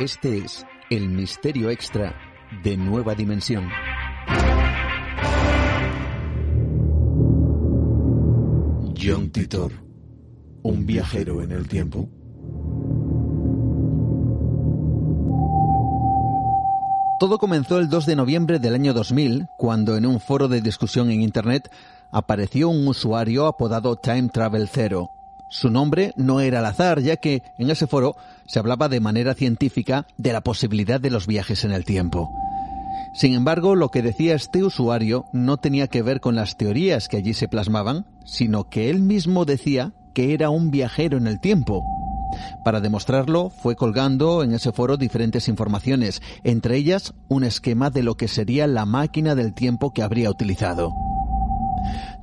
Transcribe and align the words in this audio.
Este 0.00 0.38
es 0.38 0.64
el 0.88 1.10
misterio 1.10 1.68
extra 1.68 2.14
de 2.64 2.74
Nueva 2.78 3.14
Dimensión. 3.14 3.68
John 8.98 9.28
Titor, 9.30 9.72
un 10.62 10.86
viajero 10.86 11.42
en 11.42 11.52
el 11.52 11.68
tiempo. 11.68 12.08
Todo 17.18 17.36
comenzó 17.36 17.78
el 17.78 17.90
2 17.90 18.06
de 18.06 18.16
noviembre 18.16 18.58
del 18.58 18.72
año 18.72 18.94
2000, 18.94 19.48
cuando 19.58 19.98
en 19.98 20.06
un 20.06 20.18
foro 20.18 20.48
de 20.48 20.62
discusión 20.62 21.10
en 21.10 21.20
Internet 21.20 21.70
apareció 22.10 22.70
un 22.70 22.88
usuario 22.88 23.46
apodado 23.46 23.96
Time 23.96 24.30
Travel 24.30 24.66
Zero. 24.66 25.10
Su 25.50 25.68
nombre 25.68 26.12
no 26.16 26.40
era 26.40 26.60
al 26.60 26.66
azar, 26.66 27.00
ya 27.00 27.16
que 27.16 27.42
en 27.58 27.70
ese 27.70 27.88
foro 27.88 28.14
se 28.46 28.60
hablaba 28.60 28.88
de 28.88 29.00
manera 29.00 29.34
científica 29.34 30.06
de 30.16 30.32
la 30.32 30.42
posibilidad 30.42 31.00
de 31.00 31.10
los 31.10 31.26
viajes 31.26 31.64
en 31.64 31.72
el 31.72 31.84
tiempo. 31.84 32.30
Sin 33.14 33.34
embargo, 33.34 33.74
lo 33.74 33.90
que 33.90 34.02
decía 34.02 34.36
este 34.36 34.62
usuario 34.62 35.24
no 35.32 35.56
tenía 35.56 35.88
que 35.88 36.02
ver 36.02 36.20
con 36.20 36.36
las 36.36 36.56
teorías 36.56 37.08
que 37.08 37.16
allí 37.16 37.34
se 37.34 37.48
plasmaban, 37.48 38.06
sino 38.24 38.68
que 38.68 38.90
él 38.90 39.00
mismo 39.00 39.44
decía 39.44 39.92
que 40.14 40.34
era 40.34 40.50
un 40.50 40.70
viajero 40.70 41.18
en 41.18 41.26
el 41.26 41.40
tiempo. 41.40 41.84
Para 42.64 42.80
demostrarlo, 42.80 43.50
fue 43.50 43.74
colgando 43.74 44.44
en 44.44 44.52
ese 44.52 44.70
foro 44.70 44.96
diferentes 44.96 45.48
informaciones, 45.48 46.22
entre 46.44 46.76
ellas 46.76 47.12
un 47.28 47.42
esquema 47.42 47.90
de 47.90 48.04
lo 48.04 48.16
que 48.16 48.28
sería 48.28 48.68
la 48.68 48.86
máquina 48.86 49.34
del 49.34 49.52
tiempo 49.52 49.92
que 49.92 50.04
habría 50.04 50.30
utilizado. 50.30 50.92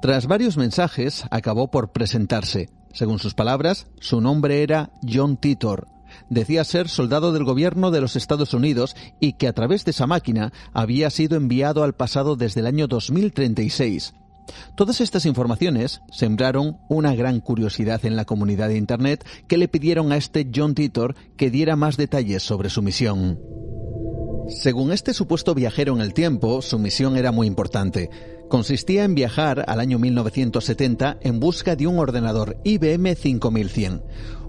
Tras 0.00 0.26
varios 0.28 0.56
mensajes, 0.56 1.24
acabó 1.30 1.68
por 1.68 1.90
presentarse. 1.90 2.68
Según 2.96 3.18
sus 3.18 3.34
palabras, 3.34 3.88
su 4.00 4.22
nombre 4.22 4.62
era 4.62 4.90
John 5.06 5.36
Titor. 5.36 5.86
Decía 6.30 6.64
ser 6.64 6.88
soldado 6.88 7.30
del 7.30 7.44
gobierno 7.44 7.90
de 7.90 8.00
los 8.00 8.16
Estados 8.16 8.54
Unidos 8.54 8.96
y 9.20 9.34
que 9.34 9.48
a 9.48 9.52
través 9.52 9.84
de 9.84 9.90
esa 9.90 10.06
máquina 10.06 10.50
había 10.72 11.10
sido 11.10 11.36
enviado 11.36 11.84
al 11.84 11.92
pasado 11.92 12.36
desde 12.36 12.60
el 12.60 12.66
año 12.66 12.86
2036. 12.86 14.14
Todas 14.76 15.02
estas 15.02 15.26
informaciones 15.26 16.00
sembraron 16.10 16.78
una 16.88 17.14
gran 17.14 17.40
curiosidad 17.40 18.02
en 18.06 18.16
la 18.16 18.24
comunidad 18.24 18.68
de 18.68 18.78
Internet 18.78 19.26
que 19.46 19.58
le 19.58 19.68
pidieron 19.68 20.10
a 20.10 20.16
este 20.16 20.48
John 20.54 20.74
Titor 20.74 21.16
que 21.36 21.50
diera 21.50 21.76
más 21.76 21.98
detalles 21.98 22.44
sobre 22.44 22.70
su 22.70 22.80
misión. 22.80 23.38
Según 24.48 24.92
este 24.92 25.12
supuesto 25.12 25.54
viajero 25.54 25.92
en 25.94 26.00
el 26.00 26.14
tiempo, 26.14 26.62
su 26.62 26.78
misión 26.78 27.16
era 27.16 27.32
muy 27.32 27.48
importante. 27.48 28.10
Consistía 28.48 29.02
en 29.02 29.16
viajar 29.16 29.64
al 29.66 29.80
año 29.80 29.98
1970 29.98 31.18
en 31.20 31.40
busca 31.40 31.74
de 31.74 31.88
un 31.88 31.98
ordenador 31.98 32.56
IBM 32.62 33.16
5100, 33.16 34.02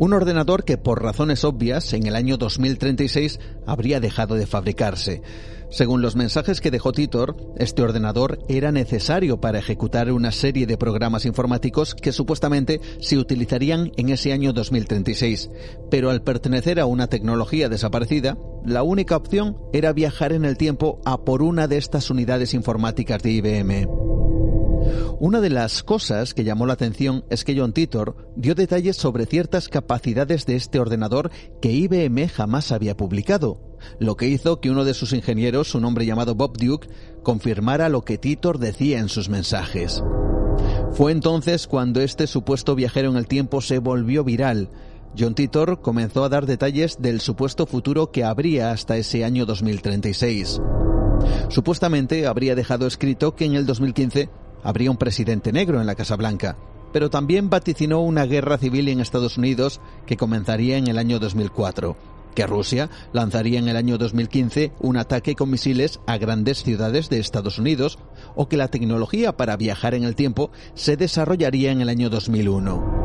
un 0.00 0.14
ordenador 0.14 0.64
que 0.64 0.78
por 0.78 1.02
razones 1.02 1.44
obvias 1.44 1.92
en 1.92 2.06
el 2.06 2.16
año 2.16 2.38
2036 2.38 3.38
habría 3.66 4.00
dejado 4.00 4.34
de 4.34 4.46
fabricarse. 4.46 5.20
Según 5.68 6.00
los 6.00 6.16
mensajes 6.16 6.62
que 6.62 6.70
dejó 6.70 6.92
Titor, 6.92 7.36
este 7.58 7.82
ordenador 7.82 8.38
era 8.48 8.72
necesario 8.72 9.42
para 9.42 9.58
ejecutar 9.58 10.10
una 10.10 10.32
serie 10.32 10.66
de 10.66 10.78
programas 10.78 11.26
informáticos 11.26 11.94
que 11.94 12.12
supuestamente 12.12 12.80
se 12.98 13.18
utilizarían 13.18 13.92
en 13.98 14.08
ese 14.08 14.32
año 14.32 14.54
2036. 14.54 15.50
Pero 15.90 16.08
al 16.08 16.22
pertenecer 16.22 16.80
a 16.80 16.86
una 16.86 17.06
tecnología 17.06 17.68
desaparecida, 17.68 18.38
la 18.64 18.82
única 18.82 19.16
opción 19.16 19.58
era 19.74 19.92
viajar 19.92 20.32
en 20.32 20.46
el 20.46 20.56
tiempo 20.56 21.02
a 21.04 21.26
por 21.26 21.42
una 21.42 21.68
de 21.68 21.76
estas 21.76 22.08
unidades 22.08 22.54
informáticas 22.54 23.22
de 23.22 23.32
IBM. 23.32 24.09
Una 25.18 25.40
de 25.40 25.50
las 25.50 25.82
cosas 25.82 26.32
que 26.32 26.44
llamó 26.44 26.66
la 26.66 26.72
atención 26.72 27.24
es 27.28 27.44
que 27.44 27.58
John 27.58 27.72
Titor 27.72 28.16
dio 28.36 28.54
detalles 28.54 28.96
sobre 28.96 29.26
ciertas 29.26 29.68
capacidades 29.68 30.46
de 30.46 30.56
este 30.56 30.80
ordenador 30.80 31.30
que 31.60 31.70
IBM 31.70 32.28
jamás 32.28 32.72
había 32.72 32.96
publicado, 32.96 33.60
lo 33.98 34.16
que 34.16 34.28
hizo 34.28 34.60
que 34.60 34.70
uno 34.70 34.84
de 34.84 34.94
sus 34.94 35.12
ingenieros, 35.12 35.74
un 35.74 35.84
hombre 35.84 36.06
llamado 36.06 36.34
Bob 36.34 36.56
Duke, 36.56 36.88
confirmara 37.22 37.88
lo 37.88 38.02
que 38.02 38.18
Titor 38.18 38.58
decía 38.58 38.98
en 38.98 39.08
sus 39.08 39.28
mensajes. 39.28 40.02
Fue 40.92 41.12
entonces 41.12 41.66
cuando 41.66 42.00
este 42.00 42.26
supuesto 42.26 42.74
viajero 42.74 43.10
en 43.10 43.16
el 43.16 43.26
tiempo 43.26 43.60
se 43.60 43.78
volvió 43.78 44.24
viral. 44.24 44.70
John 45.18 45.34
Titor 45.34 45.80
comenzó 45.80 46.24
a 46.24 46.28
dar 46.28 46.46
detalles 46.46 46.96
del 47.00 47.20
supuesto 47.20 47.66
futuro 47.66 48.10
que 48.10 48.24
habría 48.24 48.70
hasta 48.70 48.96
ese 48.96 49.24
año 49.24 49.44
2036. 49.44 50.60
Supuestamente 51.48 52.26
habría 52.26 52.54
dejado 52.54 52.86
escrito 52.86 53.34
que 53.34 53.44
en 53.44 53.54
el 53.54 53.66
2015 53.66 54.30
habría 54.62 54.90
un 54.90 54.96
presidente 54.96 55.52
negro 55.52 55.80
en 55.80 55.86
la 55.86 55.94
Casa 55.94 56.16
Blanca, 56.16 56.56
pero 56.92 57.10
también 57.10 57.50
vaticinó 57.50 58.00
una 58.00 58.26
guerra 58.26 58.58
civil 58.58 58.88
en 58.88 59.00
Estados 59.00 59.38
Unidos 59.38 59.80
que 60.06 60.16
comenzaría 60.16 60.76
en 60.76 60.88
el 60.88 60.98
año 60.98 61.18
2004 61.18 61.96
que 62.34 62.46
Rusia 62.46 62.90
lanzaría 63.12 63.58
en 63.58 63.68
el 63.68 63.76
año 63.76 63.98
2015 63.98 64.72
un 64.80 64.96
ataque 64.96 65.34
con 65.34 65.50
misiles 65.50 66.00
a 66.06 66.16
grandes 66.18 66.62
ciudades 66.62 67.08
de 67.08 67.18
Estados 67.18 67.58
Unidos 67.58 67.98
o 68.34 68.48
que 68.48 68.56
la 68.56 68.68
tecnología 68.68 69.36
para 69.36 69.56
viajar 69.56 69.94
en 69.94 70.04
el 70.04 70.14
tiempo 70.14 70.50
se 70.74 70.96
desarrollaría 70.96 71.72
en 71.72 71.80
el 71.80 71.88
año 71.88 72.10
2001. 72.10 73.00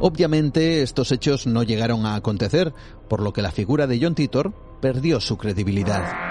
Obviamente 0.00 0.82
estos 0.82 1.10
hechos 1.10 1.46
no 1.46 1.62
llegaron 1.62 2.06
a 2.06 2.14
acontecer, 2.14 2.72
por 3.08 3.20
lo 3.20 3.32
que 3.32 3.42
la 3.42 3.50
figura 3.50 3.86
de 3.86 3.98
John 4.00 4.14
Titor 4.14 4.52
perdió 4.80 5.20
su 5.20 5.36
credibilidad. 5.36 6.27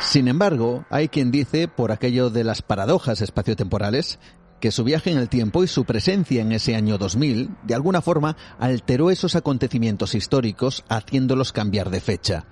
Sin 0.00 0.28
embargo, 0.28 0.86
hay 0.90 1.08
quien 1.08 1.32
dice, 1.32 1.66
por 1.66 1.90
aquello 1.90 2.30
de 2.30 2.44
las 2.44 2.62
paradojas 2.62 3.20
espaciotemporales, 3.20 4.20
que 4.60 4.70
su 4.70 4.84
viaje 4.84 5.10
en 5.10 5.18
el 5.18 5.28
tiempo 5.28 5.64
y 5.64 5.66
su 5.66 5.84
presencia 5.84 6.40
en 6.40 6.52
ese 6.52 6.76
año 6.76 6.98
2000 6.98 7.50
de 7.64 7.74
alguna 7.74 8.00
forma 8.00 8.36
alteró 8.58 9.10
esos 9.10 9.36
acontecimientos 9.36 10.14
históricos 10.14 10.84
haciéndolos 10.88 11.52
cambiar 11.52 11.90
de 11.90 12.00
fecha. 12.00 12.44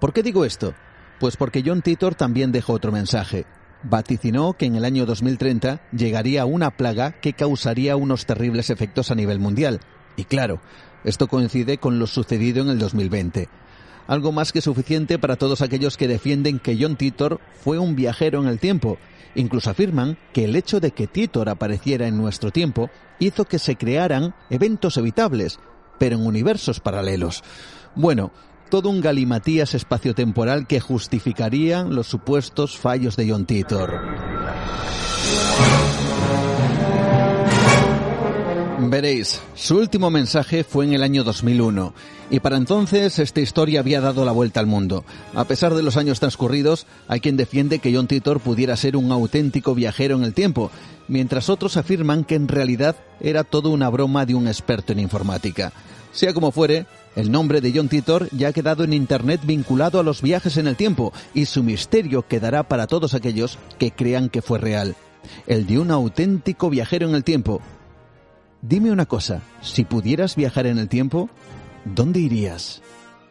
¿Por 0.00 0.12
qué 0.12 0.22
digo 0.22 0.44
esto? 0.44 0.74
Pues 1.18 1.36
porque 1.36 1.62
John 1.64 1.82
Titor 1.82 2.14
también 2.14 2.52
dejó 2.52 2.74
otro 2.74 2.92
mensaje. 2.92 3.46
Vaticinó 3.82 4.52
que 4.54 4.66
en 4.66 4.76
el 4.76 4.84
año 4.84 5.06
2030 5.06 5.82
llegaría 5.92 6.44
una 6.44 6.76
plaga 6.76 7.12
que 7.20 7.32
causaría 7.32 7.96
unos 7.96 8.26
terribles 8.26 8.70
efectos 8.70 9.10
a 9.10 9.14
nivel 9.14 9.38
mundial. 9.38 9.80
Y 10.16 10.24
claro, 10.24 10.60
esto 11.04 11.26
coincide 11.26 11.78
con 11.78 11.98
lo 11.98 12.06
sucedido 12.06 12.62
en 12.62 12.68
el 12.68 12.78
2020 12.78 13.48
algo 14.06 14.32
más 14.32 14.52
que 14.52 14.60
suficiente 14.60 15.18
para 15.18 15.36
todos 15.36 15.62
aquellos 15.62 15.96
que 15.96 16.08
defienden 16.08 16.58
que 16.58 16.76
John 16.80 16.96
Titor 16.96 17.40
fue 17.62 17.78
un 17.78 17.96
viajero 17.96 18.40
en 18.40 18.48
el 18.48 18.58
tiempo 18.58 18.98
Incluso 19.34 19.70
afirman 19.70 20.18
que 20.32 20.44
el 20.44 20.56
hecho 20.56 20.80
de 20.80 20.90
que 20.90 21.06
Titor 21.06 21.48
apareciera 21.48 22.06
en 22.06 22.16
nuestro 22.16 22.50
tiempo 22.50 22.90
hizo 23.18 23.44
que 23.44 23.58
se 23.58 23.76
crearan 23.76 24.34
eventos 24.50 24.96
evitables, 24.96 25.58
pero 25.98 26.16
en 26.16 26.26
universos 26.26 26.80
paralelos. 26.80 27.42
Bueno, 27.94 28.32
todo 28.68 28.90
un 28.90 29.00
galimatías 29.00 29.74
espaciotemporal 29.74 30.66
que 30.66 30.80
justificaría 30.80 31.82
los 31.84 32.06
supuestos 32.06 32.78
fallos 32.78 33.16
de 33.16 33.30
John 33.30 33.46
Titor. 33.46 34.00
Veréis, 38.90 39.40
su 39.54 39.76
último 39.76 40.10
mensaje 40.10 40.64
fue 40.64 40.84
en 40.84 40.92
el 40.92 41.02
año 41.02 41.24
2001 41.24 41.94
y 42.30 42.40
para 42.40 42.56
entonces 42.56 43.18
esta 43.18 43.40
historia 43.40 43.80
había 43.80 44.00
dado 44.00 44.24
la 44.24 44.32
vuelta 44.32 44.60
al 44.60 44.66
mundo. 44.66 45.04
A 45.34 45.44
pesar 45.44 45.74
de 45.74 45.82
los 45.82 45.96
años 45.96 46.18
transcurridos, 46.20 46.86
hay 47.06 47.20
quien 47.20 47.36
defiende 47.36 47.78
que 47.78 47.94
John 47.94 48.08
Titor 48.08 48.40
pudiera 48.40 48.76
ser 48.76 48.96
un 48.96 49.12
auténtico 49.12 49.74
viajero 49.74 50.16
en 50.16 50.24
el 50.24 50.34
tiempo, 50.34 50.70
mientras 51.08 51.48
otros 51.48 51.76
afirman 51.76 52.24
que 52.24 52.34
en 52.34 52.48
realidad 52.48 52.96
era 53.20 53.44
todo 53.44 53.70
una 53.70 53.88
broma 53.88 54.26
de 54.26 54.34
un 54.34 54.48
experto 54.48 54.92
en 54.92 54.98
informática. 55.00 55.72
Sea 56.12 56.34
como 56.34 56.50
fuere, 56.50 56.86
el 57.14 57.30
nombre 57.30 57.60
de 57.60 57.72
John 57.74 57.88
Titor 57.88 58.28
ya 58.30 58.48
ha 58.48 58.52
quedado 58.52 58.84
en 58.84 58.94
Internet 58.94 59.40
vinculado 59.44 60.00
a 60.00 60.02
los 60.02 60.22
viajes 60.22 60.56
en 60.56 60.66
el 60.66 60.76
tiempo 60.76 61.12
y 61.34 61.44
su 61.44 61.62
misterio 61.62 62.26
quedará 62.26 62.64
para 62.64 62.86
todos 62.86 63.14
aquellos 63.14 63.58
que 63.78 63.92
crean 63.92 64.28
que 64.28 64.42
fue 64.42 64.58
real. 64.58 64.96
El 65.46 65.66
de 65.66 65.78
un 65.78 65.90
auténtico 65.90 66.68
viajero 66.68 67.08
en 67.08 67.14
el 67.14 67.22
tiempo, 67.24 67.60
Dime 68.64 68.92
una 68.92 69.06
cosa, 69.06 69.42
si 69.60 69.84
pudieras 69.84 70.36
viajar 70.36 70.66
en 70.66 70.78
el 70.78 70.88
tiempo, 70.88 71.28
¿dónde 71.84 72.20
irías? 72.20 72.80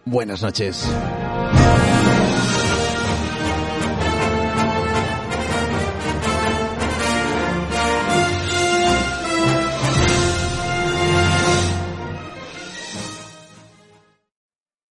Buenas 0.03 0.41
noches. 0.41 0.85